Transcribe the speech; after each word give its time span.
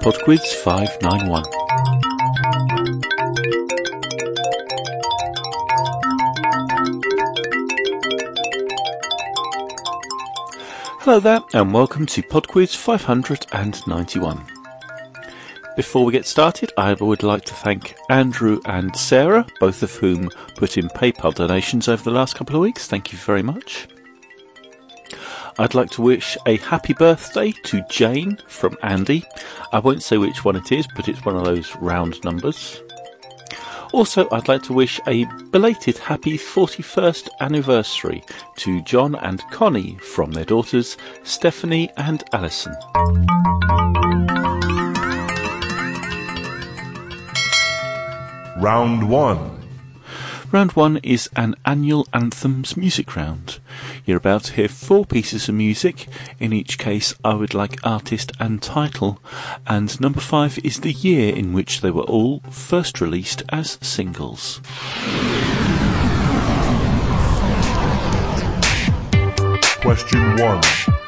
Podquiz 0.00 0.40
591. 0.64 1.44
Hello 11.00 11.20
there, 11.20 11.40
and 11.52 11.74
welcome 11.74 12.06
to 12.06 12.22
Podquiz 12.22 12.74
591. 12.74 14.46
Before 15.76 16.06
we 16.06 16.12
get 16.12 16.24
started, 16.24 16.72
I 16.78 16.94
would 16.94 17.22
like 17.22 17.44
to 17.44 17.54
thank 17.54 17.94
Andrew 18.08 18.58
and 18.64 18.96
Sarah, 18.96 19.46
both 19.60 19.82
of 19.82 19.92
whom 19.96 20.30
put 20.56 20.78
in 20.78 20.88
PayPal 20.88 21.34
donations 21.34 21.88
over 21.88 22.02
the 22.02 22.10
last 22.10 22.36
couple 22.36 22.56
of 22.56 22.62
weeks. 22.62 22.86
Thank 22.86 23.12
you 23.12 23.18
very 23.18 23.42
much. 23.42 23.86
I'd 25.58 25.74
like 25.74 25.90
to 25.90 26.02
wish 26.02 26.36
a 26.46 26.56
happy 26.58 26.92
birthday 26.92 27.52
to 27.64 27.82
Jane 27.90 28.38
from 28.46 28.76
Andy. 28.82 29.24
I 29.72 29.78
won't 29.78 30.02
say 30.02 30.16
which 30.16 30.44
one 30.44 30.56
it 30.56 30.72
is, 30.72 30.86
but 30.96 31.08
it's 31.08 31.24
one 31.24 31.36
of 31.36 31.44
those 31.44 31.74
round 31.76 32.22
numbers. 32.24 32.80
Also, 33.92 34.28
I'd 34.30 34.48
like 34.48 34.62
to 34.64 34.72
wish 34.72 35.00
a 35.08 35.24
belated 35.50 35.98
happy 35.98 36.38
41st 36.38 37.28
anniversary 37.40 38.22
to 38.56 38.80
John 38.82 39.16
and 39.16 39.42
Connie 39.50 39.98
from 39.98 40.30
their 40.30 40.44
daughters 40.44 40.96
Stephanie 41.24 41.90
and 41.96 42.22
Alison. 42.32 42.74
Round 48.60 49.08
1 49.08 49.59
Round 50.52 50.72
1 50.72 50.96
is 51.04 51.30
an 51.36 51.54
annual 51.64 52.08
anthems 52.12 52.76
music 52.76 53.14
round. 53.14 53.60
You're 54.04 54.16
about 54.16 54.44
to 54.44 54.54
hear 54.54 54.66
four 54.66 55.06
pieces 55.06 55.48
of 55.48 55.54
music. 55.54 56.08
In 56.40 56.52
each 56.52 56.76
case, 56.76 57.14
I 57.24 57.34
would 57.34 57.54
like 57.54 57.86
artist 57.86 58.32
and 58.40 58.60
title. 58.60 59.20
And 59.68 60.00
number 60.00 60.18
5 60.18 60.58
is 60.64 60.80
the 60.80 60.90
year 60.90 61.32
in 61.32 61.52
which 61.52 61.82
they 61.82 61.92
were 61.92 62.02
all 62.02 62.40
first 62.50 63.00
released 63.00 63.44
as 63.50 63.78
singles. 63.80 64.60
Question 69.80 70.36
1 70.36 70.99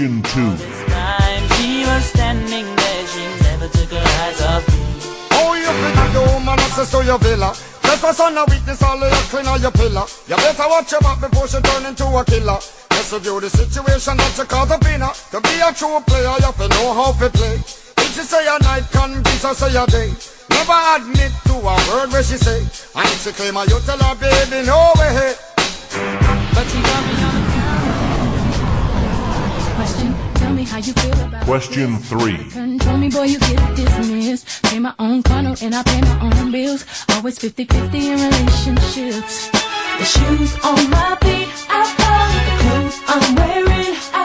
Question 0.00 0.22
2 0.22 0.56
time 0.88 1.44
she 1.60 1.84
was 1.84 2.04
standing 2.08 2.64
there, 2.64 3.06
she 3.12 3.20
never 3.44 3.68
took 3.68 3.92
her 3.92 4.00
eyes 4.00 4.40
off 4.48 4.64
me. 4.72 4.80
Oh, 5.36 5.52
you 5.52 5.68
finna 5.68 6.06
do 6.16 6.20
woman 6.32 6.56
access 6.56 6.90
to 6.92 7.04
your 7.04 7.18
villa. 7.18 7.52
Just 7.84 8.00
for 8.00 8.14
son 8.14 8.38
of 8.38 8.48
weakness, 8.48 8.82
all 8.82 8.96
of 8.96 9.12
your 9.12 9.24
clean 9.28 9.44
on 9.44 9.60
your 9.60 9.70
pillar. 9.72 10.08
You 10.24 10.36
better 10.40 10.68
watch 10.72 10.90
your 10.92 11.04
back 11.04 11.20
before 11.20 11.48
she 11.48 11.60
turn 11.60 11.84
into 11.84 12.08
a 12.16 12.24
killer. 12.24 12.56
Just 12.96 13.12
review 13.12 13.44
the 13.44 13.50
situation 13.50 14.16
that 14.16 14.32
you 14.40 14.44
call 14.48 14.64
the 14.64 14.80
winner. 14.88 15.12
To 15.36 15.38
be 15.44 15.60
a 15.60 15.68
true 15.76 16.00
player, 16.08 16.32
you 16.32 16.48
have 16.48 16.56
to 16.56 16.68
know 16.80 16.96
how 16.96 17.12
to 17.20 17.28
play. 17.28 17.60
If 17.60 18.08
she 18.16 18.24
say 18.24 18.48
a 18.48 18.56
night, 18.56 18.88
convince 18.88 19.44
her 19.44 19.52
say 19.52 19.76
a 19.76 19.84
day. 19.84 20.16
Never 20.48 20.80
admit 20.96 21.32
to 21.44 21.60
a 21.60 21.76
word 21.92 22.08
where 22.08 22.24
she 22.24 22.40
say. 22.40 22.64
And 22.96 23.04
if 23.04 23.20
she 23.20 23.36
claim 23.36 23.52
her, 23.52 23.68
you 23.68 23.76
tell 23.84 24.00
her, 24.00 24.16
baby, 24.16 24.64
no 24.64 24.96
way. 24.96 25.36
But 26.56 26.64
she 26.72 26.80
got 26.88 27.19
you 30.86 30.92
feel 30.94 31.20
about 31.26 31.44
Question 31.44 31.98
3 31.98 32.50
Control 32.50 32.96
me, 32.96 33.10
boy, 33.10 33.24
you 33.24 33.38
get 33.38 33.76
dismissed. 33.76 34.62
Pay 34.64 34.78
my 34.78 34.94
own 34.98 35.22
condo 35.22 35.54
and 35.62 35.74
I 35.74 35.82
pay 35.82 36.00
my 36.00 36.20
own 36.22 36.50
bills. 36.52 36.84
Always 37.10 37.38
50-50 37.38 37.94
in 37.94 38.18
relationships. 38.18 39.50
The 39.98 40.04
shoes 40.04 40.52
on 40.64 40.90
my 40.90 41.18
feet, 41.22 41.48
I. 41.68 41.80
The 42.46 42.56
clothes 42.62 42.98
I'm 43.06 43.34
wearing, 43.36 43.96
I 44.14 44.19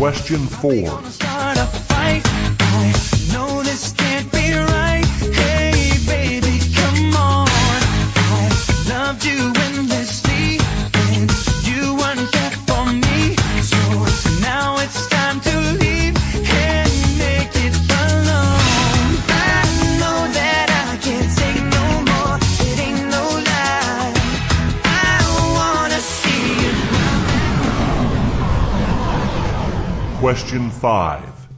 Question 0.00 0.46
4 0.46 1.20
Question 30.20 30.68
5 30.68 31.48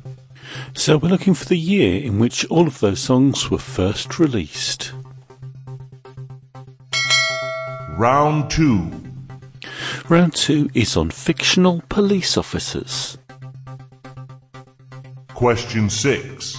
So 0.75 0.97
we're 0.97 1.09
looking 1.09 1.35
for 1.35 1.47
the 1.47 1.59
year 1.59 2.01
in 2.01 2.21
which 2.21 2.45
all 2.45 2.69
of 2.69 2.79
those 2.79 3.01
songs 3.01 3.51
were 3.51 3.59
first 3.59 4.21
released. 4.21 4.93
Round 7.99 8.49
2 8.53 8.89
Round 10.09 10.33
2 10.33 10.71
is 10.75 10.97
on 10.97 11.11
fictional 11.11 11.83
police 11.89 12.37
officers. 12.37 13.19
Question 15.35 15.91
6 15.91 16.55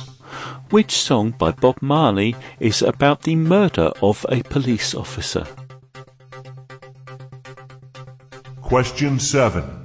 Which 0.71 0.91
song 0.91 1.31
by 1.31 1.51
Bob 1.51 1.81
Marley 1.81 2.35
is 2.59 2.81
about 2.81 3.21
the 3.21 3.37
murder 3.37 3.93
of 4.01 4.25
a 4.27 4.43
police 4.43 4.93
officer? 4.93 5.47
Question 8.61 9.21
7 9.21 9.82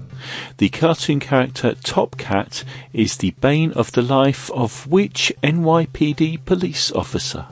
The 0.58 0.68
cartoon 0.68 1.20
character 1.20 1.74
Top 1.74 2.16
Cat 2.16 2.64
is 2.92 3.16
the 3.16 3.30
bane 3.40 3.72
of 3.72 3.92
the 3.92 4.02
life 4.02 4.50
of 4.50 4.86
which 4.86 5.32
NYPD 5.42 6.44
police 6.44 6.90
officer? 6.92 7.46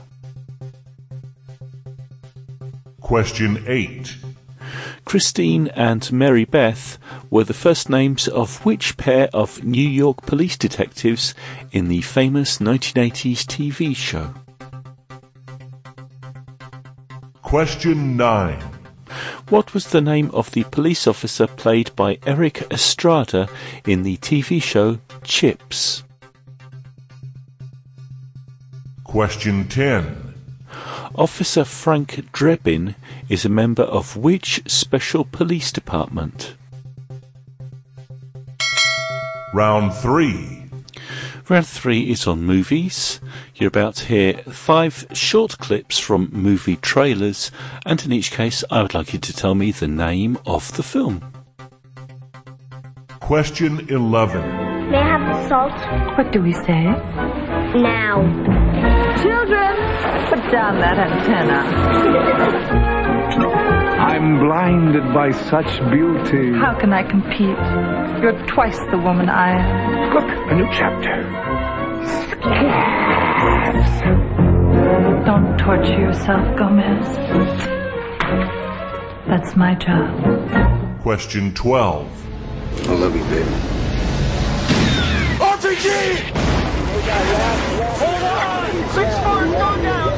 Question 3.01 3.63
8 3.67 4.17
Christine 5.05 5.69
and 5.69 6.11
Mary 6.11 6.43
Beth 6.43 6.97
were 7.29 7.45
the 7.45 7.53
first 7.53 7.89
names 7.89 8.27
of 8.27 8.65
which 8.65 8.97
pair 8.97 9.29
of 9.33 9.63
New 9.63 9.87
York 9.87 10.25
police 10.25 10.57
detectives 10.57 11.33
in 11.71 11.87
the 11.87 12.01
famous 12.01 12.57
1980s 12.57 13.45
TV 13.45 13.95
show? 13.95 14.33
Question 17.41 18.17
9 18.17 18.76
What 19.49 19.73
was 19.73 19.91
the 19.91 20.01
name 20.01 20.29
of 20.33 20.51
the 20.51 20.65
police 20.65 21.07
officer 21.07 21.47
played 21.47 21.95
by 21.95 22.19
Erik 22.25 22.69
Estrada 22.69 23.47
in 23.85 24.03
the 24.03 24.17
TV 24.17 24.61
show 24.61 24.99
Chips? 25.23 26.03
Question 29.05 29.69
10 29.69 30.33
Officer 31.15 31.63
Frank 31.63 32.29
Drebin 32.33 32.95
is 33.29 33.45
a 33.45 33.49
member 33.49 33.83
of 33.83 34.17
which 34.17 34.61
special 34.69 35.23
police 35.23 35.71
department? 35.71 36.55
Round 39.53 39.93
3 39.93 40.57
Round 41.49 41.65
three 41.65 42.11
is 42.11 42.27
on 42.27 42.43
movies. 42.43 43.21
You're 43.59 43.69
about 43.69 43.95
to 43.95 44.05
hear 44.05 44.33
five 44.43 45.07
short 45.13 45.57
clips 45.57 45.97
from 45.97 46.29
movie 46.31 46.75
trailers, 46.75 47.49
and 47.87 48.05
in 48.05 48.11
each 48.11 48.29
case, 48.29 48.63
I 48.69 48.83
would 48.83 48.93
like 48.93 49.13
you 49.13 49.19
to 49.19 49.33
tell 49.33 49.55
me 49.55 49.71
the 49.71 49.87
name 49.87 50.37
of 50.45 50.71
the 50.77 50.83
film. 50.83 51.23
Question 53.19 53.89
11 53.89 54.91
May 54.91 54.99
I 54.99 55.17
have 55.17 55.25
the 55.25 55.49
salt? 55.49 56.17
What 56.19 56.31
do 56.31 56.43
we 56.43 56.53
say? 56.53 56.83
Now. 57.81 58.21
Children, 59.23 59.75
put 60.29 60.51
down 60.51 60.77
that 60.77 60.99
antenna. 60.99 61.65
I'm 63.99 64.37
blinded 64.37 65.11
by 65.15 65.31
such 65.31 65.79
beauty. 65.89 66.53
How 66.59 66.77
can 66.79 66.93
I 66.93 67.01
compete? 67.01 67.57
You're 68.21 68.37
twice 68.45 68.77
the 68.91 68.99
woman 68.99 69.29
I 69.29 69.49
am. 69.57 70.13
Look, 70.13 70.29
a 70.51 70.55
new 70.55 70.67
chapter. 70.71 71.25
Don't 75.25 75.57
torture 75.59 75.99
yourself, 75.99 76.57
Gomez. 76.57 77.05
That's 79.27 79.55
my 79.55 79.75
job. 79.75 81.01
Question 81.01 81.53
12. 81.53 82.07
I 82.89 82.93
love 82.93 83.15
you, 83.15 83.23
baby. 83.25 83.49
RPG! 85.39 86.17
Hold 87.97 88.23
on! 88.23 88.71
Six 88.93 89.17
four, 89.19 89.43
go 89.45 89.81
down! 89.83 90.11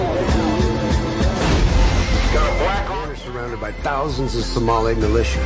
Got 2.34 2.46
a 2.48 2.58
black 2.64 2.90
army 2.90 3.16
surrounded 3.18 3.60
by 3.60 3.72
thousands 3.72 4.36
of 4.36 4.44
Somali 4.44 4.96
militia. 4.96 5.42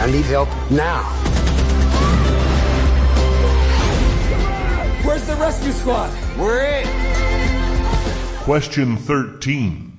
I 0.00 0.10
need 0.10 0.24
help 0.24 0.48
now. 0.70 1.25
Where's 5.06 5.24
the 5.24 5.36
rescue 5.36 5.70
squad? 5.70 6.10
We're 6.36 6.64
in. 6.64 6.86
Question 8.42 8.96
13. 8.96 9.98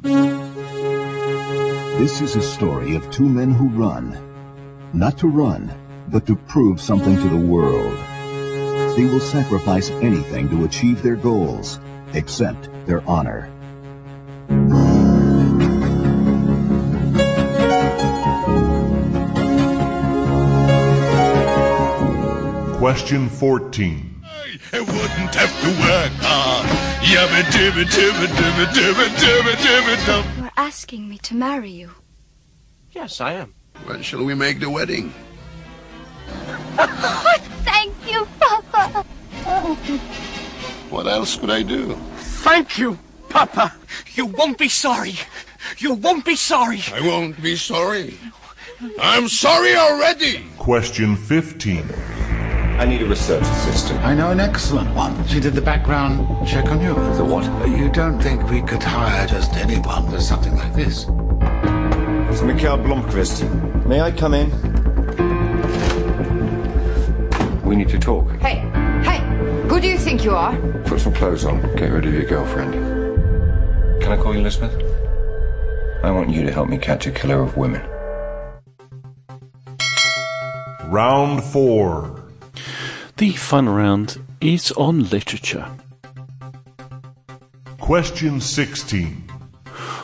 This 1.97 2.19
is 2.19 2.35
a 2.35 2.41
story 2.41 2.93
of 2.93 3.09
two 3.09 3.23
men 3.23 3.53
who 3.53 3.69
run. 3.69 4.19
Not 4.91 5.17
to 5.19 5.29
run, 5.29 5.73
but 6.09 6.27
to 6.27 6.35
prove 6.35 6.81
something 6.81 7.15
to 7.15 7.29
the 7.29 7.37
world. 7.37 7.97
They 8.97 9.05
will 9.05 9.21
sacrifice 9.21 9.91
anything 9.91 10.49
to 10.49 10.65
achieve 10.65 11.01
their 11.01 11.15
goals, 11.15 11.79
except 12.13 12.69
their 12.85 13.01
honor. 13.07 13.49
Question 22.77 23.29
14. 23.29 24.16
I 25.17 25.19
wouldn't 25.19 25.35
have 25.35 25.61
to 25.61 25.69
work 25.81 26.11
hard. 26.21 26.67
Yabba 27.01 27.41
dibba 27.49 27.83
dibba 27.85 28.27
dibba 28.37 28.65
dibba 28.71 29.05
dibba 29.17 29.53
dibba 29.55 30.05
dum. 30.05 30.25
You're 30.37 30.51
asking 30.57 31.09
me 31.09 31.17
to 31.19 31.35
marry 31.35 31.71
you. 31.71 31.89
Yes, 32.91 33.19
I 33.19 33.33
am. 33.33 33.53
When 33.85 34.03
shall 34.03 34.23
we 34.23 34.35
make 34.35 34.59
the 34.59 34.69
wedding? 34.69 35.11
Oh, 36.79 37.37
thank 37.63 37.95
you, 38.07 38.27
Papa. 38.39 39.01
What 40.91 41.07
else 41.07 41.35
could 41.35 41.49
I 41.49 41.63
do? 41.63 41.95
Thank 42.45 42.77
you, 42.77 42.99
Papa. 43.29 43.73
You 44.13 44.27
won't 44.27 44.59
be 44.59 44.69
sorry. 44.69 45.15
You 45.79 45.95
won't 45.95 46.23
be 46.25 46.35
sorry. 46.35 46.81
I 46.93 47.01
won't 47.01 47.41
be 47.41 47.55
sorry. 47.55 48.19
I'm 48.99 49.27
sorry 49.27 49.75
already. 49.75 50.45
Question 50.59 51.15
15. 51.15 51.83
I 52.77 52.85
need 52.85 53.01
a 53.01 53.05
research 53.05 53.41
assistant. 53.41 53.99
I 54.01 54.13
know 54.13 54.29
an 54.29 54.39
excellent 54.39 54.93
one. 54.93 55.27
She 55.27 55.39
did 55.39 55.53
the 55.53 55.61
background 55.61 56.47
check 56.47 56.67
on 56.69 56.79
you. 56.79 56.93
The 57.15 57.25
what? 57.25 57.43
You 57.67 57.89
don't 57.89 58.21
think 58.21 58.47
we 58.51 58.61
could 58.61 58.83
hire 58.83 59.25
just 59.25 59.55
anyone 59.55 60.07
for 60.11 60.21
something 60.21 60.55
like 60.55 60.75
this? 60.75 61.07
It's 62.29 62.43
Mikael 62.43 62.77
Blomkvist. 62.77 63.85
May 63.87 64.01
I 64.01 64.11
come 64.11 64.35
in? 64.35 64.51
We 67.63 67.75
need 67.75 67.89
to 67.89 67.97
talk. 67.97 68.29
Hey, 68.41 68.59
hey, 69.03 69.21
who 69.67 69.79
do 69.79 69.87
you 69.87 69.97
think 69.97 70.23
you 70.23 70.35
are? 70.35 70.55
Put 70.85 71.01
some 71.01 71.13
clothes 71.13 71.45
on. 71.45 71.59
Get 71.77 71.91
rid 71.91 72.05
of 72.05 72.13
your 72.13 72.25
girlfriend. 72.25 72.73
Can 74.03 74.11
I 74.11 74.17
call 74.17 74.35
you 74.35 74.41
Elizabeth? 74.41 74.71
I 76.03 76.11
want 76.11 76.29
you 76.29 76.43
to 76.43 76.51
help 76.51 76.69
me 76.69 76.77
catch 76.77 77.07
a 77.07 77.11
killer 77.11 77.41
of 77.41 77.57
women. 77.57 77.81
Round 80.91 81.43
4. 81.43 82.26
The 83.17 83.31
fun 83.31 83.67
round 83.67 84.23
is 84.41 84.71
on 84.73 85.09
literature. 85.09 85.67
Question 87.79 88.39
16. 88.39 89.27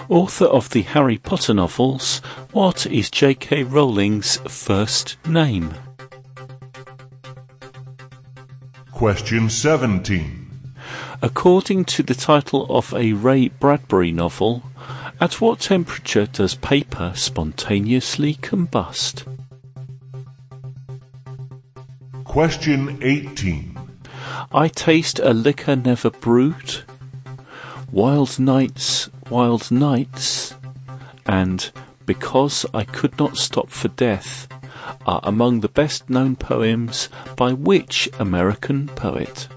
Author 0.09 0.45
of 0.45 0.71
the 0.71 0.81
Harry 0.81 1.19
Potter 1.19 1.53
novels, 1.53 2.23
what 2.53 2.87
is 2.87 3.11
J.K. 3.11 3.65
Rowling's 3.65 4.37
first 4.37 5.17
name? 5.27 5.75
Question 8.91 9.47
17. 9.47 10.49
According 11.21 11.85
to 11.85 12.01
the 12.01 12.15
title 12.15 12.65
of 12.75 12.95
a 12.95 13.13
Ray 13.13 13.49
Bradbury 13.49 14.11
novel, 14.11 14.63
at 15.21 15.39
what 15.39 15.59
temperature 15.59 16.25
does 16.25 16.55
paper 16.55 17.13
spontaneously 17.15 18.33
combust? 18.33 19.32
Question 22.33 22.97
18. 23.03 23.77
I 24.51 24.67
taste 24.67 25.19
a 25.19 25.35
liquor 25.35 25.75
never 25.75 26.09
brewed, 26.09 26.81
Wild 27.91 28.39
Nights, 28.39 29.11
Wild 29.29 29.69
Nights, 29.69 30.55
and 31.27 31.69
Because 32.07 32.65
I 32.73 32.85
Could 32.85 33.19
Not 33.19 33.37
Stop 33.37 33.69
for 33.69 33.89
Death 33.89 34.47
are 35.05 35.19
among 35.21 35.59
the 35.59 35.69
best 35.69 36.09
known 36.09 36.35
poems 36.35 37.07
by 37.35 37.53
which 37.53 38.09
American 38.17 38.87
poet? 38.87 39.47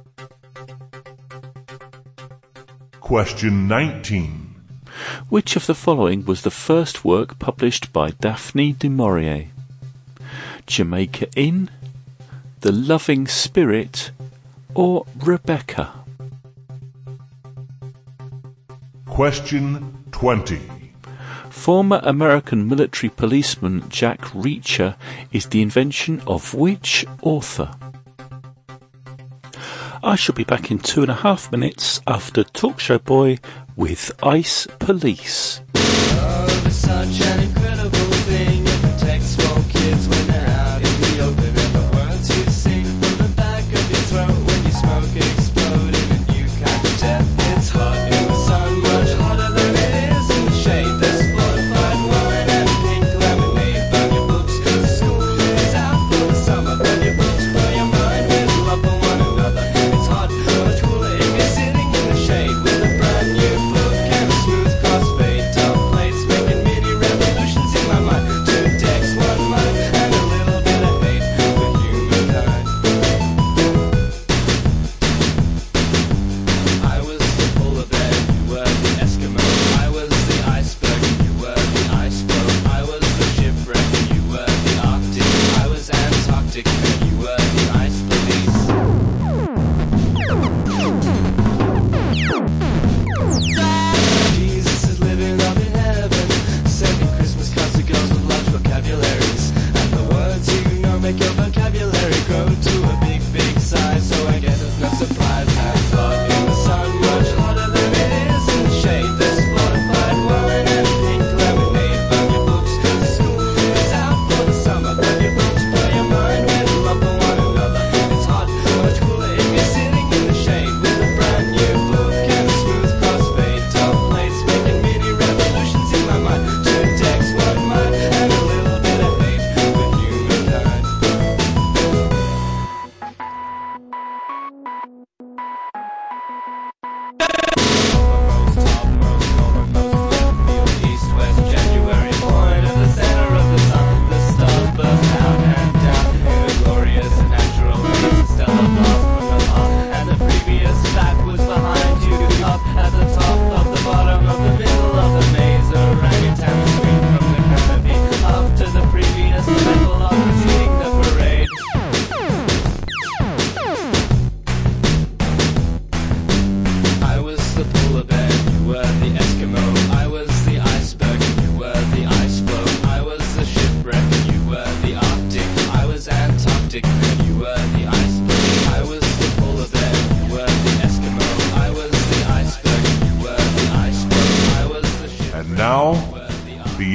Question 3.01 3.67
19. 3.67 4.55
Which 5.31 5.57
of 5.57 5.65
the 5.65 5.75
following 5.75 6.27
was 6.27 6.43
the 6.43 6.51
first 6.51 7.07
work 7.07 7.39
published 7.39 7.91
by 7.95 8.11
Daphne 8.11 8.73
du 8.73 8.91
Maurier? 8.91 9.47
Jamaica 10.67 11.29
Inn, 11.37 11.71
The 12.67 12.73
Loving 12.73 13.29
Spirit, 13.29 14.11
or 14.75 15.07
Rebecca? 15.23 16.05
Question 19.07 20.03
20. 20.11 20.61
Former 21.49 22.01
American 22.03 22.69
military 22.69 23.11
policeman 23.11 23.89
Jack 23.89 24.19
Reacher 24.35 24.97
is 25.31 25.47
the 25.47 25.63
invention 25.63 26.21
of 26.27 26.55
which 26.55 27.07
author? 27.23 27.71
I 30.03 30.17
shall 30.17 30.35
be 30.35 30.43
back 30.43 30.73
in 30.73 30.81
two 30.81 31.03
and 31.03 31.11
a 31.13 31.15
half 31.15 31.53
minutes 31.53 32.01
after 32.09 32.43
Talk 32.43 32.81
Show 32.81 32.99
Boy 32.99 33.39
with 33.77 34.11
Ice 34.25 34.67
Police. 34.81 35.61
Love 35.77 37.66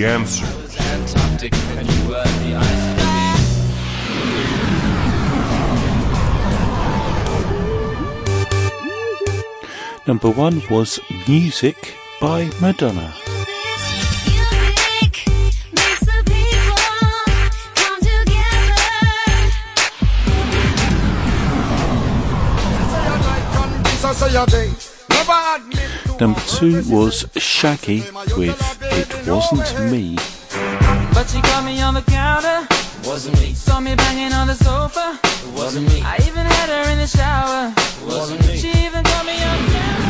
the 0.02 0.18
baby. 1.40 1.62
Number 10.08 10.32
one 10.32 10.62
was 10.70 11.00
Music 11.28 11.96
by 12.20 12.50
Madonna. 12.60 13.14
Number 26.20 26.40
two 26.42 26.84
was 26.90 27.26
Shaggy 27.38 28.04
with 28.38 28.81
It 28.94 29.28
Wasn't 29.28 29.92
Me. 29.92 30.16
But 31.14 31.30
she 31.30 31.42
caught 31.42 31.64
me 31.64 31.82
on 31.82 31.94
the 31.94 32.02
counter. 32.02 32.68
Wasn't 33.06 33.40
me. 33.40 33.54
Saw 33.54 33.80
me 33.80 33.96
banging 33.96 34.34
on 34.34 34.48
the 34.48 34.56
sofa. 34.56 35.18
It 35.24 35.54
wasn't 35.54 35.88
me. 35.88 36.02
I 36.02 36.18
even 36.28 36.46
had 36.46 36.70
her 36.70 36.92
in 36.92 36.98
the 36.98 37.08
shower. 37.08 37.74
It 37.78 38.06
wasn't 38.06 38.46
me. 38.48 38.58
She 38.58 38.70
even 38.86 39.04
caught 39.04 39.26
me 39.26 39.42
on 39.44 39.58
camera. 39.72 40.02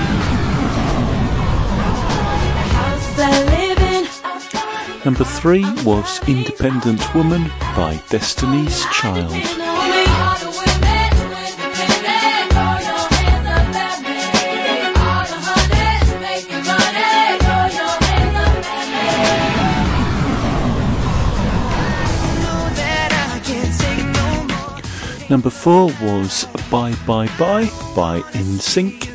Number 5.05 5.23
three 5.23 5.65
was 5.83 6.19
Independent 6.27 7.15
Woman 7.15 7.50
by 7.75 8.01
Destiny's 8.09 8.85
Child. 8.91 9.80
Number 25.31 25.50
four 25.50 25.85
was 26.01 26.45
Bye 26.69 26.93
Bye 27.07 27.27
Bye 27.39 27.69
by 27.95 28.19
NSYNC. 28.33 29.07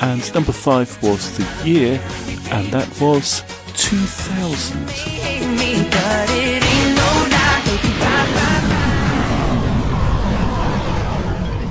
And 0.00 0.34
number 0.34 0.52
five 0.52 1.02
was 1.02 1.36
The 1.36 1.68
Year, 1.68 2.00
and 2.50 2.72
that 2.72 2.88
was 2.98 3.42
2000. 3.74 4.88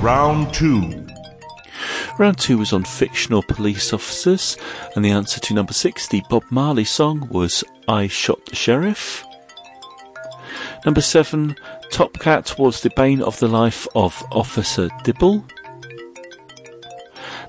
Round 0.00 0.54
two. 0.54 1.04
Round 2.16 2.38
two 2.38 2.58
was 2.58 2.72
on 2.72 2.84
fictional 2.84 3.42
police 3.42 3.92
officers, 3.92 4.56
and 4.94 5.04
the 5.04 5.10
answer 5.10 5.40
to 5.40 5.52
number 5.52 5.72
six, 5.72 6.06
the 6.06 6.22
Bob 6.30 6.44
Marley 6.48 6.84
song, 6.84 7.26
was 7.28 7.64
I 7.88 8.06
Shot 8.06 8.46
the 8.46 8.54
Sheriff. 8.54 9.23
Number 10.84 11.00
seven, 11.00 11.56
Top 11.90 12.18
Cat 12.18 12.58
was 12.58 12.80
the 12.80 12.90
bane 12.94 13.22
of 13.22 13.38
the 13.38 13.48
life 13.48 13.86
of 13.94 14.22
Officer 14.30 14.90
Dibble. 15.02 15.44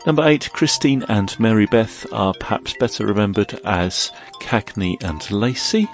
Number 0.06 0.24
eight, 0.26 0.50
Christine 0.54 1.04
and 1.10 1.38
Mary 1.40 1.66
Beth 1.66 2.06
are 2.14 2.34
perhaps 2.40 2.76
better 2.80 3.06
remembered 3.06 3.60
as 3.66 4.12
Cagney 4.42 5.02
and 5.04 5.30
Lacey. 5.32 5.90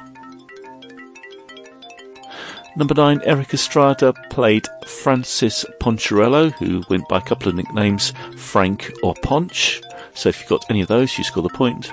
Number 2.75 2.93
nine, 2.93 3.21
Erik 3.23 3.53
Estrada 3.53 4.13
played 4.29 4.67
Francis 4.85 5.65
Poncherello, 5.79 6.51
who 6.53 6.83
went 6.89 7.07
by 7.09 7.17
a 7.17 7.21
couple 7.21 7.49
of 7.49 7.55
nicknames, 7.55 8.13
Frank 8.37 8.91
or 9.01 9.15
Ponch. 9.23 9.81
So 10.13 10.29
if 10.29 10.39
you've 10.39 10.49
got 10.49 10.69
any 10.69 10.81
of 10.81 10.87
those, 10.87 11.17
you 11.17 11.23
score 11.23 11.43
the 11.43 11.49
point. 11.49 11.91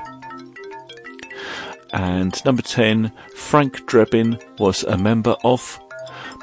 And 1.93 2.45
number 2.45 2.63
10, 2.63 3.13
Frank 3.35 3.87
Drebin 3.87 4.41
was 4.59 4.85
a 4.85 4.97
member 4.97 5.37
of 5.45 5.81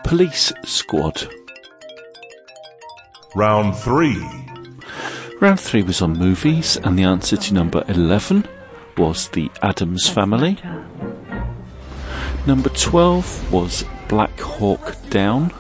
Police 0.03 0.51
Squad. 0.63 1.27
Round 3.35 3.75
three. 3.75 4.23
Round 5.41 5.59
3 5.59 5.83
was 5.83 6.01
on 6.01 6.13
movies, 6.17 6.77
and 6.77 6.97
the 6.97 7.03
answer 7.03 7.35
to 7.35 7.53
number 7.53 7.83
11 7.89 8.47
was 8.97 9.27
The 9.27 9.51
Addams 9.61 10.07
Family. 10.07 10.57
Number 12.47 12.69
12 12.69 13.51
was 13.51 13.83
Black 14.07 14.39
Hawk 14.39 14.95
Down. 15.09 15.53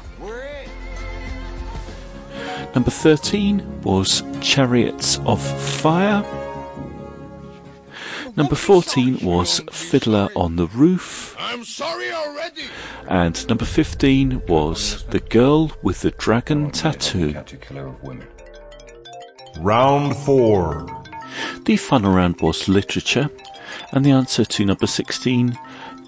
Number 2.73 2.89
13 2.89 3.81
was 3.81 4.23
Chariots 4.39 5.19
of 5.25 5.41
Fire. 5.41 6.23
Number 8.37 8.55
14 8.55 9.19
was 9.21 9.61
Fiddler 9.71 10.27
on 10.35 10.57
the 10.57 10.67
Roof. 10.67 11.35
I'm 11.39 11.63
sorry 11.63 12.11
already. 12.11 12.63
And 13.07 13.47
number 13.47 13.63
15 13.63 14.41
was 14.47 15.05
The 15.05 15.21
Girl 15.21 15.71
with 15.81 16.01
the 16.01 16.11
Dragon 16.11 16.69
Tattoo. 16.69 17.31
Catch 17.31 17.53
a 17.53 17.57
killer 17.57 17.87
of 17.87 18.03
women. 18.03 18.27
Round 19.59 20.13
four. 20.17 20.85
The 21.63 21.77
final 21.77 22.13
round 22.13 22.41
was 22.41 22.67
literature, 22.67 23.29
and 23.93 24.03
the 24.03 24.11
answer 24.11 24.43
to 24.43 24.65
number 24.65 24.87
16, 24.87 25.57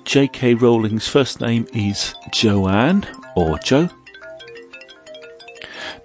J.K. 0.03 0.55
Rowling's 0.55 1.07
first 1.07 1.39
name 1.39 1.65
is 1.73 2.13
Joanne, 2.33 3.07
or 3.37 3.57
Jo. 3.59 3.89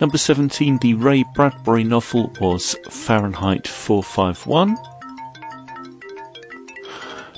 Number 0.01 0.19
17, 0.19 0.79
the 0.79 0.95
Ray 0.95 1.25
Bradbury 1.35 1.83
novel 1.83 2.33
was 2.41 2.77
Fahrenheit 2.89 3.67
451. 3.67 4.77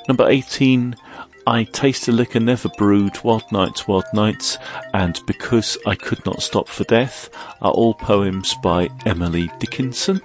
Number 0.09 0.29
18, 0.29 0.97
I 1.47 1.65
Taste 1.65 2.09
a 2.09 2.13
Liquor 2.13 2.41
Never 2.41 2.69
Brewed, 2.77 3.23
Wild 3.23 3.51
Nights, 3.53 3.89
Wild 3.89 4.05
Nights, 4.13 4.59
and 4.93 5.19
Because 5.27 5.79
I 5.87 5.95
Could 5.95 6.25
Not 6.27 6.43
Stop 6.43 6.69
for 6.69 6.85
Death 6.85 7.31
are 7.61 7.73
all 7.73 7.95
poems 7.95 8.55
by 8.63 8.89
Emily 9.07 9.51
Dickinson. 9.59 10.21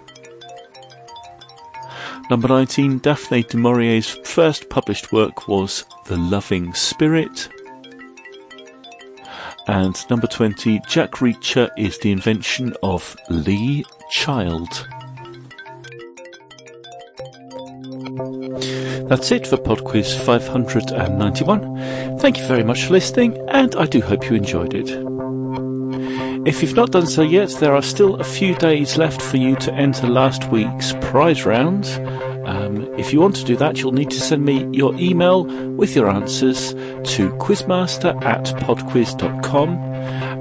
Number 2.29 2.47
19, 2.47 2.99
Daphne 2.99 3.43
du 3.43 3.57
Maurier's 3.57 4.09
first 4.23 4.69
published 4.69 5.11
work 5.11 5.47
was 5.47 5.85
The 6.05 6.17
Loving 6.17 6.73
Spirit. 6.73 7.49
And 9.67 9.97
number 10.09 10.27
20, 10.27 10.81
Jack 10.87 11.11
Reacher 11.13 11.69
is 11.77 11.97
the 11.99 12.11
invention 12.11 12.75
of 12.83 13.15
Lee 13.29 13.83
Child. 14.11 14.87
That's 19.09 19.31
it 19.31 19.47
for 19.47 19.57
PodQuiz 19.57 20.23
591. 20.23 22.19
Thank 22.19 22.37
you 22.37 22.45
very 22.45 22.63
much 22.63 22.85
for 22.85 22.93
listening, 22.93 23.43
and 23.49 23.75
I 23.75 23.87
do 23.87 24.01
hope 24.01 24.29
you 24.29 24.35
enjoyed 24.35 24.75
it. 24.75 24.89
If 26.47 26.61
you've 26.61 26.75
not 26.75 26.91
done 26.91 27.07
so 27.07 27.23
yet, 27.23 27.49
there 27.59 27.75
are 27.75 27.81
still 27.81 28.17
a 28.17 28.23
few 28.23 28.53
days 28.53 28.97
left 28.97 29.19
for 29.19 29.37
you 29.37 29.55
to 29.57 29.73
enter 29.73 30.07
last 30.07 30.51
week's 30.51 30.93
prize 31.01 31.43
round. 31.43 31.87
Um, 32.47 32.87
if 32.99 33.11
you 33.11 33.19
want 33.19 33.35
to 33.37 33.43
do 33.43 33.55
that, 33.55 33.79
you'll 33.79 33.93
need 33.93 34.11
to 34.11 34.21
send 34.21 34.45
me 34.45 34.67
your 34.71 34.93
email 34.95 35.43
with 35.75 35.95
your 35.95 36.07
answers 36.07 36.73
to 36.73 37.31
quizmaster 37.39 38.15
at 38.23 38.45
podquiz.com, 38.61 39.69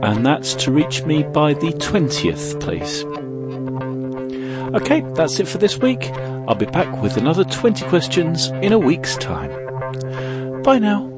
and 0.05 0.27
that's 0.27 0.53
to 0.57 0.71
reach 0.71 1.05
me 1.05 1.23
by 1.23 1.55
the 1.55 1.73
20th, 1.73 2.61
please. 2.61 3.03
Okay, 4.75 5.01
that's 5.15 5.41
it 5.41 5.49
for 5.49 5.57
this 5.57 5.79
week. 5.79 6.11
I'll 6.49 6.55
be 6.55 6.65
back 6.65 7.03
with 7.03 7.19
another 7.19 7.45
20 7.45 7.85
questions 7.89 8.47
in 8.63 8.73
a 8.73 8.79
week's 8.79 9.19
time. 9.19 9.53
Bye 10.63 10.79
now. 10.79 11.18